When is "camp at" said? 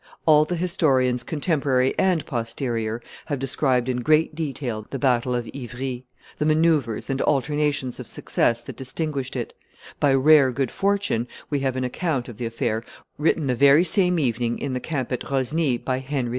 14.79-15.29